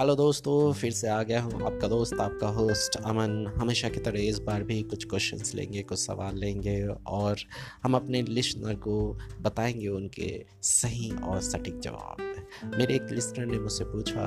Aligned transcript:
Hello 0.00 0.14
दोस्तों, 0.14 0.72
फिर 0.72 0.92
से 0.92 1.08
आ 1.08 1.22
गया 1.22 1.42
हूँ 1.42 1.66
आपका 1.66 1.88
दोस्त, 1.88 2.14
आपका 2.14 2.48
होस्ट 2.48 2.96
अमन। 2.96 3.52
हमेशा 3.56 3.88
की 3.88 4.00
तरह 4.00 4.20
इस 4.20 4.38
बार 4.38 4.62
भी 4.62 4.82
कुछ 4.82 5.04
क्वेश्चंस 5.04 5.54
लेंगे, 5.54 5.82
कुछ 5.82 5.98
सवाल 5.98 6.36
लेंगे 6.36 6.86
और 7.06 7.36
हम 7.82 7.94
अपने 7.94 8.22
लिसनर 8.22 8.74
को 8.74 9.18
बताएँगे 9.40 9.88
उनके 9.88 10.44
सही 10.62 11.10
और 11.10 11.40
सटीक 11.40 11.80
जवाब। 11.80 12.29
मेरे 12.64 12.94
एक 12.94 13.10
लिस्टर 13.12 13.46
ने 13.46 13.58
मुझसे 13.58 13.84
पूछा 13.84 14.24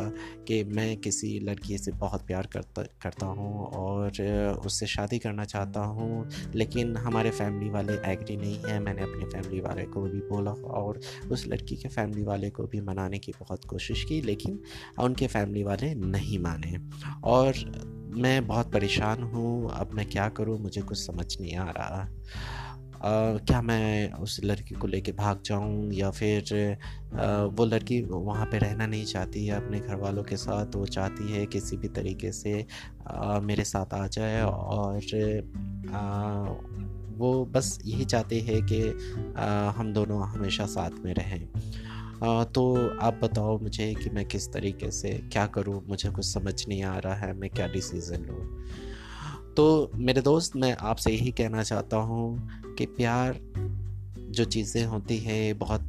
कि 0.47 0.63
मैं 0.63 0.97
किसी 0.97 1.39
लड़की 1.39 1.77
से 1.77 1.91
बहुत 1.91 2.25
प्यार 2.27 2.47
करता 2.53 2.83
करता 3.01 3.25
हूँ 3.25 3.65
और 3.67 4.21
उससे 4.65 4.87
शादी 4.87 5.19
करना 5.19 5.45
चाहता 5.45 5.79
हूँ, 5.79 6.29
लेकिन 6.55 6.95
हमारे 6.97 7.31
फैमिली 7.31 7.69
वाले 7.69 7.93
एग्री 8.05 8.37
नहीं 8.37 8.57
हैं। 8.57 8.79
मैंने 8.79 9.01
अपने 9.01 9.25
फैमिली 9.25 9.61
वाले 9.61 9.83
को 9.83 10.01
भी 10.01 10.19
बोला 10.19 10.51
और 10.51 10.99
उस 11.31 11.47
लड़की 11.47 11.75
के 11.75 11.89
फैमिली 11.89 12.23
वाले 12.23 12.49
को 12.49 12.63
भी 12.63 12.81
मनाने 12.81 13.19
की 13.19 13.31
बहुत 13.39 13.65
कोशिश 13.65 14.03
की, 14.03 14.21
लेकिन 14.21 14.59
उनके 14.99 15.27
फैमिली 15.27 15.63
वाले 15.63 15.93
नहीं 15.95 16.39
माने। 16.39 16.77
और 17.23 17.53
मैं 18.17 18.45
बहुत 18.47 18.71
परेशान 18.71 19.23
हूँ, 19.23 19.71
अब 19.71 19.93
मैं 19.93 20.09
क्या 20.09 20.27
करूँ? 20.29 20.59
मुझे 20.59 20.81
कुछ 20.81 20.97
समझ 20.97 21.25
नहीं 21.41 21.55
आ 21.55 21.69
रहा। 21.69 22.07
क्या 23.05 23.61
मैं 23.61 24.11
उस 24.13 24.39
लड़की 24.43 24.75
को 24.75 24.87
लेके 24.87 25.11
भाग 25.11 25.41
जाऊँ 25.45 25.93
या 25.93 26.11
फिर 26.11 26.43
वो 27.53 27.65
लड़की 27.65 28.01
वहाँ 28.01 28.45
पे 28.45 28.57
रहना 28.57 28.85
नहीं 28.87 29.05
चाहती 29.05 29.45
है 29.45 29.65
अपने 29.65 29.79
घर 29.79 29.95
वालों 29.95 30.23
के 30.23 30.37
साथ 30.37 30.75
वो 30.75 30.85
चाहती 30.85 31.31
है 31.31 31.45
किसी 31.45 31.77
भी 31.77 31.87
तरीके 31.87 32.31
से 32.31 32.65
मेरे 33.41 33.63
साथ 33.63 33.93
आ 33.93 34.07
जाए 34.07 34.41
और 34.41 35.01
वो 37.17 37.45
बस 37.45 37.79
यही 37.85 38.05
चाहते 38.05 38.39
हैं 38.39 38.61
कि 38.65 38.81
हम 39.79 39.93
दोनों 39.93 40.27
हमेशा 40.27 40.65
साथ 40.65 40.91
में 41.05 41.13
रहें। 41.13 41.47
आ, 42.23 42.43
तो 42.43 42.63
आप 42.99 43.19
बताओ 43.23 43.59
मुझे 43.59 43.93
कि 43.93 44.09
मैं 44.09 44.25
किस 44.25 44.51
तरीके 44.53 44.91
से 44.91 45.09
क्या 45.33 45.45
करूँ? 45.47 45.83
मुझे 45.87 46.09
कुछ 46.09 46.25
समझ 46.25 46.67
नहीं 46.67 46.83
आ 46.83 46.97
रहा 46.97 47.15
है 47.15 47.33
मैं 47.33 47.49
क्या 47.49 47.67
डिसीज़न 47.67 48.25
लूँ? 48.25 48.63
तो 49.57 49.91
मेरे 49.95 50.21
दोस्त, 50.21 50.55
मैं 50.55 50.75
आपसे 50.81 51.11
यही 51.11 51.31
कहना 51.31 51.63
चाहता 51.63 51.97
हूँ 51.97 52.75
कि 52.77 52.85
प्यार 52.85 53.39
जो 54.33 54.43
चीज़ें 54.45 54.83
होती 54.85 55.17
हैं 55.17 55.57
बहुत 55.59 55.81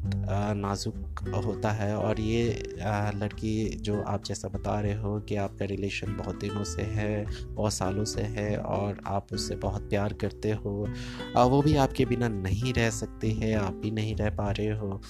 नाजुक 0.56 1.20
होता 1.44 1.70
है 1.70 1.96
और 1.96 2.20
ये 2.20 2.48
लड़की 3.16 3.64
जो 3.80 4.00
आप 4.02 4.24
जैसा 4.24 4.48
बता 4.48 4.78
रहे 4.80 4.94
हो 4.94 5.18
कि 5.20 5.36
आपका 5.36 5.64
रिलेशन 5.64 6.16
बहुत 6.16 6.40
दिनों 6.40 6.64
से 6.64 6.82
है 6.82 7.24
बहुत 7.46 7.72
सालों 7.72 8.04
से 8.04 8.22
है 8.22 8.56
और 8.58 9.00
आप 9.06 9.32
उससे 9.32 9.56
बहुत 9.56 9.88
प्यार 9.90 10.12
करते 10.12 10.52
हो 10.54 10.76
वो 11.48 11.62
भी 11.62 11.76
आपके 11.76 12.04
बिना 12.04 12.28
नहीं 12.28 12.72
रह 12.74 12.90
सकती 12.90 13.30
है, 13.32 13.54
आप 13.54 13.74
भी 13.74 13.90
नहीं 13.90 14.14
रह 14.16 14.30
पा 14.30 14.50
रहे 14.50 14.70
हो। 14.70 15.00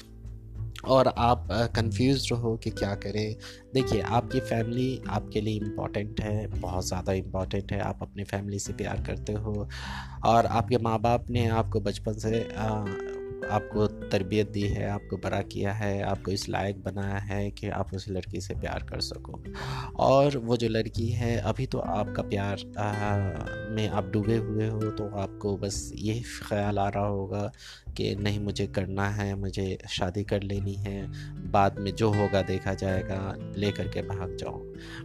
और 0.88 1.12
आप 1.18 1.48
कंफ्यूज 1.77 2.28
रहो 2.32 2.56
कि 2.56 2.70
क्या 2.70 2.94
करें। 2.94 3.34
देखिए 3.74 4.00
आपकी 4.00 4.40
फैमिली 4.40 5.00
आपके 5.08 5.40
लिए 5.40 5.56
इंपॉर्टेंट 5.56 6.20
है 6.20 6.46
बहुत 6.60 6.86
ज़्यादा 6.86 7.12
इंपॉर्टेंट 7.12 7.72
है। 7.72 7.80
आप 7.80 8.02
अपने 8.02 8.24
फैमिली 8.24 8.58
से 8.58 8.72
प्यार 8.72 9.02
करते 9.06 9.32
हो 9.32 9.68
और 10.27 10.46
आपके 10.46 10.78
माँ 10.78 10.98
बाप 11.00 11.30
ने 11.30 11.46
आपको 11.48 11.80
बचपन 11.80 12.12
से 12.12 12.42
आ, 12.48 12.84
आपको 13.50 13.87
तरबियत 13.87 14.50
दी 14.50 14.62
है 14.62 14.89
आपको 14.89 15.17
बड़ा 15.17 15.42
किया 15.42 15.73
है 15.73 16.03
आपको 16.03 16.31
इस 16.31 16.48
लायक 16.48 16.84
बनाया 16.84 17.19
है 17.19 17.51
कि 17.51 17.69
आप 17.69 17.95
उस 17.95 18.09
लड़की 18.09 18.41
से 18.41 18.55
प्यार 18.55 18.83
कर 18.83 19.01
सको। 19.01 19.42
और 19.97 20.39
वो 20.39 20.56
जो 20.56 20.69
लड़की 20.69 21.09
है 21.09 21.36
अभी 21.36 21.67
तो 21.67 21.78
आपका 21.78 22.23
प्यार 22.23 22.55
आ, 22.78 23.75
में 23.75 23.89
आप 23.89 24.05
डूबे 24.06 24.36
हुए 24.36 24.69
हो 24.69 24.81
तो 24.81 25.09
आपको 25.19 25.56
बस 25.56 25.92
यही 25.95 26.20
ख्याल 26.20 26.78
आ 26.78 26.89
रहा 26.89 27.06
होगा 27.06 27.53
कि 27.97 28.17
नहीं 28.17 28.41
मुझे 28.41 28.67
करना 28.67 29.09
है 29.09 29.34
मुझे 29.34 29.79
शादी 29.89 30.25
कर 30.25 30.42
लेनी 30.42 30.75
है 30.75 31.06
बाद 31.51 31.79
में 31.79 31.95
जो 31.95 32.11
होगा 32.12 32.42
देखा 32.42 32.75
जाएगा 32.75 33.36
ले 33.56 33.73
करके 33.73 34.02
भाग 34.02 34.36
जाओ 34.36 34.63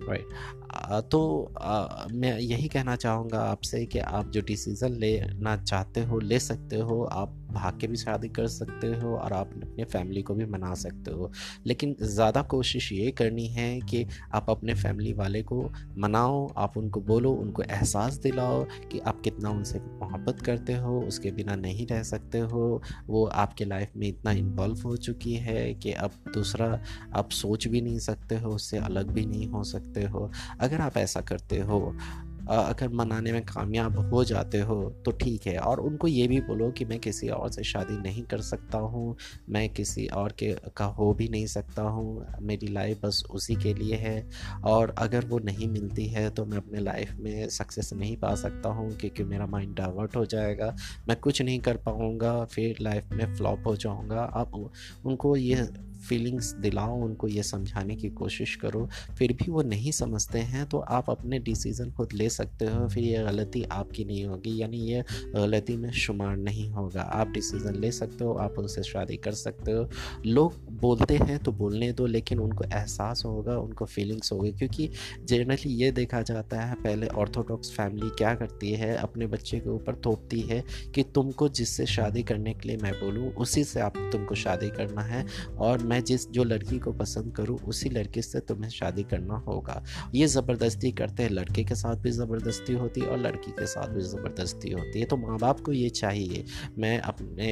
राइट 0.09 0.29
तो 0.79 1.53
आ, 1.61 2.05
मैं 2.11 2.37
यही 2.39 2.67
कहना 2.67 2.95
चाहूँगा 2.95 3.39
आपसे 3.41 3.85
कि 3.85 3.99
आप 3.99 4.29
जो 4.31 4.41
डिसीज़न 4.41 4.93
लेना 4.93 5.55
चाहते 5.57 6.03
हो 6.03 6.19
ले 6.19 6.39
सकते 6.39 6.79
हो 6.79 7.03
आप 7.03 7.35
भाग 7.51 7.79
के 7.79 7.87
भी 7.87 7.95
शादी 7.95 8.27
कर 8.29 8.47
सकते 8.47 8.87
हो 8.87 9.15
और 9.17 9.33
आप 9.33 9.49
अपने 9.63 9.83
फैमिली 9.83 10.21
को 10.21 10.33
भी 10.33 10.45
मना 10.45 10.73
सकते 10.73 11.11
हो। 11.11 11.31
लेकिन 11.65 11.95
ज़्यादा 12.01 12.41
कोशिश 12.41 12.91
ये 12.91 13.11
करनी 13.11 13.47
है 13.47 13.79
कि 13.81 14.05
आप 14.33 14.49
अपने 14.49 14.73
फैमिली 14.73 15.13
वाले 15.13 15.41
को 15.43 15.61
मनाओ 15.97 16.47
आप 16.57 16.77
उनको 16.77 17.01
बोलो 17.01 17.31
उनको 17.31 17.63
एहसास 17.63 18.17
दिलाओ 18.17 18.63
कि 18.91 18.99
आप 18.99 19.21
कितना 19.21 19.49
उनसे 19.49 19.79
मोहब्बत 19.79 20.41
करते 20.41 20.73
हो 20.73 20.99
उसके 21.01 21.31
बिना 21.31 21.55
नहीं 21.55 21.87
रह 21.87 22.03
सकते 22.03 22.39
हो। 22.39 22.81
वो 23.07 23.25
आपके 23.25 23.65
लाइफ 23.65 23.91
में 23.97 24.07
इतना 24.07 24.31
इन्वॉल्व 24.31 24.81
हो 24.85 24.95
चुकी 24.97 25.33
है 25.33 25.73
कि 25.73 25.91
अब 25.91 26.11
दूसरा 26.33 26.67
आप 27.15 27.29
सोच 27.31 27.67
भी 27.67 27.81
नहीं 27.81 27.99
सकते 27.99 28.37
हो 28.37 28.49
उससे 28.49 28.77
अलग 28.77 29.11
भी 29.11 29.25
नहीं 29.25 29.47
हो 29.47 29.63
सकते 29.63 30.03
हो। 30.03 30.29
आप 30.77 30.97
ऐसा 30.97 31.21
करते 31.23 31.59
हो 31.59 31.79
अगर 32.49 32.89
मनाने 32.89 33.31
में 33.31 33.41
कामयाब 33.45 33.97
हो 34.11 34.23
जाते 34.23 34.59
हो 34.59 34.75
तो 35.05 35.11
ठीक 35.13 35.45
है। 35.47 35.57
और 35.59 35.79
उनको 35.79 36.07
ये 36.07 36.27
भी 36.27 36.39
बोलो 36.41 36.69
कि 36.71 36.85
मैं 36.85 36.97
किसी 36.99 37.27
और 37.29 37.49
से 37.51 37.63
शादी 37.63 37.97
नहीं 37.99 38.23
कर 38.23 38.41
सकता 38.41 38.77
हूँ, 38.77 39.15
मैं 39.49 39.67
किसी 39.69 40.05
और 40.07 40.31
के, 40.39 40.53
का 40.77 40.85
हो 40.85 41.13
भी 41.13 41.27
नहीं 41.29 41.45
सकता 41.47 41.81
हूँ, 41.83 42.25
मेरी 42.41 42.67
लाइफ 42.67 43.01
बस 43.03 43.23
उसी 43.31 43.55
के 43.55 43.73
लिए 43.73 43.95
है। 43.95 44.29
और 44.65 44.95
अगर 44.97 45.25
वो 45.25 45.39
नहीं 45.39 45.67
मिलती 45.67 46.07
है 46.07 46.29
तो 46.29 46.45
मैं 46.45 46.57
अपने 46.57 46.79
लाइफ 46.79 47.11
में 47.19 47.49
सक्सेस 47.49 47.93
नहीं 47.93 48.15
पा 48.17 48.33
सकता 48.35 48.69
हूँ, 48.69 48.89
क्योंकि 48.91 49.23
मेरा 49.25 49.45
माइंड 49.47 49.75
डाइवर्ट 49.75 50.15
हो 50.15 50.25
जाएगा। 50.25 50.75
मैं 51.07 51.17
कुछ 51.17 51.41
नहीं 51.41 51.59
कर 51.59 51.77
पाऊँगा, 51.79 52.43
फिर 52.45 52.77
लाइफ 52.81 53.11
में 53.11 53.35
फ्लॉप 53.35 53.67
हो 53.67 53.75
जाऊँगा। 53.75 54.21
आप 54.23 54.55
उनको 55.05 55.35
ये 55.37 55.67
फीलिंग्स 55.99 56.51
दिलाओ 56.55 56.95
उनको, 56.95 57.27
ये 57.27 57.43
समझाने 57.43 57.95
की 57.95 58.09
कोशिश 58.11 58.55
करो। 58.55 58.87
फिर 59.17 59.33
भी 59.33 59.51
वो 59.51 59.61
नहीं 59.63 59.91
समझते 59.91 60.39
हैं 60.41 60.65
तो 60.69 60.77
आप 60.89 61.09
अपने 61.09 61.39
डिसीज़न 61.39 61.91
खुद 61.91 62.13
ले 62.13 62.29
सकते 62.29 62.65
हो, 62.65 62.87
फिर 62.87 63.03
ये 63.03 63.23
गलती 63.23 63.63
आपकी 63.63 64.05
नहीं 64.05 64.23
होगी, 64.25 64.55
यानी 64.61 64.77
ये 64.81 65.03
गलती 65.35 65.75
में 65.77 65.91
शुमार 65.93 66.37
नहीं 66.37 66.69
होगा। 66.69 67.01
आप 67.01 67.27
डिसीज़न 67.29 67.75
ले 67.75 67.91
सकते 67.91 68.23
हो, 68.23 68.33
आप 68.35 68.59
उनसे 68.59 68.83
शादी 68.83 69.17
कर 69.17 69.31
सकते 69.33 69.71
हो। 69.71 69.87
लोग 70.25 70.53
बोलते 70.79 71.15
हैं 71.17 71.37
तो 71.39 71.51
बोलने 71.53 71.91
दो, 71.91 72.05
लेकिन 72.07 72.39
उनको 72.39 72.63
एहसास 72.65 73.23
होगा, 73.25 73.57
उनको 73.57 73.85
फीलिंग्स 73.85 74.31
होगी, 74.31 74.51
क्योंकि 74.51 74.89
जनरली 75.23 75.73
ये 75.73 75.91
देखा 75.91 76.21
जाता 76.21 76.61
है, 76.61 76.75
पहले 76.75 77.07
ऑर्थोडॉक्स 77.17 77.71
फैमिली 77.71 78.09
क्या 78.17 78.33
करती 78.35 78.71
है, 78.71 78.95
अपने 78.97 79.27
बच्चे 79.27 79.59
के 79.59 79.69
ऊपर 79.69 79.95
थोपती 80.05 80.39
है 80.41 80.63
कि 80.95 81.03
तुमको 81.15 81.49
जिससे 81.51 81.85
शादी 81.87 82.23
करने 82.23 82.53
के 82.53 82.67
लिए 82.67 82.77
मैं 82.77 82.93
बोलूँ, 82.93 83.31
उसी 83.35 83.63
से 83.63 83.79
आप 83.79 83.97
तुमको 84.11 84.35
शादी 84.37 84.69
करना 84.69 85.01
है, 85.03 85.25
और 85.57 85.83
मैं 85.89 86.03
जिस, 86.03 86.27
जो 86.29 86.43
लड़की 86.43 86.79
को 86.79 86.91
पसंद 86.93 87.33
करूँ, 87.35 87.57
उसी 87.67 87.89
लड़के 87.89 88.21
से 88.21 88.39
तुम्हें 88.39 88.69
शादी 88.69 89.03
करना 89.03 89.37
होगा। 89.47 89.81
ये 90.15 90.27
ज़बरदस्ती 90.27 90.91
करते 90.91 91.23
हैं। 91.23 91.29
लड़के 91.29 91.63
के 91.63 91.75
साथ 91.75 91.95
भी 91.95 92.11
ज़बरदस्ती 92.11 92.73
होती 92.73 93.01
है 93.01 93.07
और 93.07 93.17
लड़की 93.17 93.51
के 93.51 93.65
साथ 93.67 93.93
भी 93.93 94.01
ज़बरदस्ती 94.03 94.71
होती 94.71 94.99
है। 94.99 95.05
तो 95.05 95.17
माँ 95.17 95.37
बाप 95.39 95.59
को 95.59 95.71
ये 95.73 95.89
चाहिए। 95.91 96.43
मैं 96.77 96.97
अपने 97.01 97.49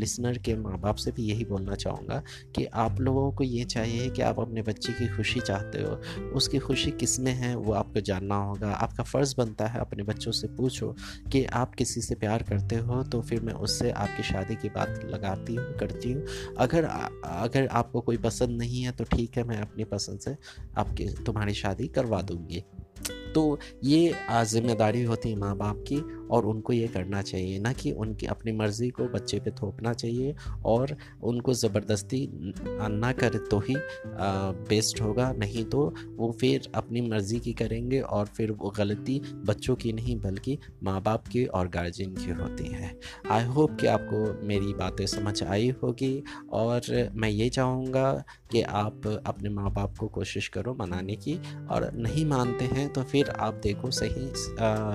लिसनर 0.00 0.38
के 0.38 0.54
माँ 0.56 0.78
बाप 0.80 0.96
से 0.96 1.10
भी 1.12 1.24
यही 1.24 1.44
बोलना 1.44 1.74
चाहूँगा 1.76 2.22
कि 2.56 2.64
आप 2.76 3.00
लोगों 3.00 3.30
को 3.32 3.44
ये 3.44 3.64
चाहिए 3.66 4.08
कि 4.10 4.22
आप 4.22 4.40
अपने 4.40 4.62
बच्चे 4.62 4.92
की 4.92 5.06
खुशी 5.16 5.40
चाहते 5.40 5.82
हो। 5.82 5.94
उसकी 6.36 6.58
खुशी 6.58 6.90
किसमें 6.90 7.32
है, 7.32 7.54
वो 7.56 7.72
आपको 7.74 8.00
जानना 8.02 8.36
होगा। 8.36 8.70
आपका 8.76 9.04
फ़र्ज़ 9.04 9.34
बनता 9.38 9.66
है 9.66 9.80
अपने 9.80 10.02
बच्चों 10.04 10.32
से 10.32 10.48
पूछो 10.56 10.94
कि 11.32 11.44
आप 11.54 11.74
किसी 11.74 12.00
से 12.00 12.14
प्यार 12.16 12.42
करते 12.42 12.76
हो 12.78 13.02
तो 13.04 13.20
फिर 13.22 13.40
मैं 13.40 13.52
उससे 13.56 13.90
आपकी 13.92 14.22
शादी 14.22 14.54
की 14.54 14.68
बात 14.70 15.00
लगाती 15.04 15.54
हूँ, 15.54 15.64
करती 15.78 16.12
हूँ। 16.12 16.24
अगर 16.58 16.84
अगर 16.84 17.55
अगर 17.56 17.68
आपको 17.68 18.00
कोई 18.00 18.16
पसंद 18.16 18.58
नहीं 18.58 18.82
है 18.82 18.92
तो 18.92 19.04
ठीक 19.04 19.36
है, 19.36 19.44
मैं 19.44 19.56
अपनी 19.56 19.84
पसंद 19.84 20.20
से 20.20 20.36
आपकी, 20.78 21.08
तुम्हारी 21.24 21.54
शादी 21.54 21.88
करवा 21.88 22.22
दूँगी। 22.22 22.64
तो 23.34 23.58
ये 23.84 24.14
ज़िम्मेदारी 24.44 25.02
होती 25.02 25.30
है 25.30 25.36
माँ 25.36 25.56
बाप 25.56 25.84
की 25.88 26.00
और 26.26 26.46
उनको 26.46 26.72
ये 26.72 26.86
करना 26.88 27.20
चाहिए 27.22 27.58
ना 27.58 27.72
कि 27.72 27.90
उनकी 27.94 28.26
अपनी 28.26 28.52
मर्ज़ी 28.52 28.88
को 28.90 29.04
बच्चे 29.08 29.38
पे 29.40 29.50
थोपना 29.52 29.92
चाहिए 29.92 30.34
और 30.64 30.96
उनको 31.22 31.54
ज़बरदस्ती 31.54 32.28
ना 32.66 33.12
करे 33.12 33.38
तो 33.50 33.58
ही 33.58 33.74
बेस्ट 34.68 35.00
होगा, 35.00 35.32
नहीं 35.32 35.64
तो 35.64 35.80
वो 36.16 36.30
फिर 36.40 36.70
अपनी 36.74 37.00
मर्ज़ी 37.00 37.38
की 37.40 37.52
करेंगे 37.52 38.00
और 38.00 38.26
फिर 38.26 38.50
वो 38.52 38.72
गलती 38.76 39.20
बच्चों 39.46 39.76
की 39.76 39.92
नहीं 39.92 40.16
बल्कि 40.20 40.58
माँ 40.82 41.00
बाप 41.02 41.28
की 41.28 41.44
और 41.46 41.68
गार्जियन 41.68 42.14
की 42.14 42.30
होती 42.32 42.66
है। 42.66 42.94
आई 43.30 43.44
होप 43.46 43.76
कि 43.80 43.86
आपको 43.86 44.46
मेरी 44.46 44.72
बातें 44.74 45.06
समझ 45.06 45.42
आई 45.42 45.68
होगी 45.82 46.22
और 46.52 47.10
मैं 47.14 47.28
ये 47.28 47.48
चाहूँगा 47.50 48.12
कि 48.52 48.62
आप 48.62 49.06
अपने 49.26 49.48
माँ 49.50 49.72
बाप 49.72 49.96
को 49.98 50.08
कोशिश 50.08 50.48
करो 50.48 50.74
मनाने 50.80 51.16
की 51.16 51.38
और 51.70 51.90
नहीं 51.94 52.24
मानते 52.26 52.64
हैं 52.64 52.88
तो 52.92 53.02
फिर 53.02 53.25
आप 53.30 53.54
देखो 53.54 53.90
सही 53.90 54.28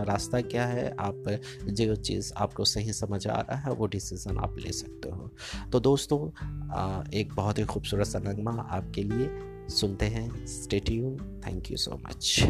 रास्ता 0.06 0.42
क्या 0.44 0.66
है। 0.66 0.90
आप 1.00 1.24
जो 1.66 1.96
चीज़ 1.96 2.32
आपको 2.38 2.66
सही 2.66 2.94
समझ 2.94 3.26
आ 3.28 3.40
रहा 3.42 3.58
है, 3.60 3.72
वो 3.72 3.88
डिसीज़न 3.88 4.38
आप 4.38 4.58
ले 4.58 4.72
सकते 4.72 5.10
हो। 5.10 5.30
तो 5.72 5.80
दोस्तों 5.80 6.28
एक 7.12 7.34
बहुत 7.34 7.60
ही 7.60 7.64
खूबसूरत 7.66 8.08
सा 8.08 8.20
नगमा 8.20 8.52
आपके 8.72 9.04
लिए। 9.04 9.30
सुनते 9.70 10.06
हैं 10.06 10.46
stay tuned 10.48 11.18
thank 11.48 11.72
you 11.72 11.78
so 11.78 12.00
much 12.06 12.44